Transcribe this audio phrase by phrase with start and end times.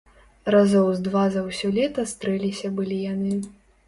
[0.53, 3.37] Разоў з два за ўсё лета стрэліся былі яны.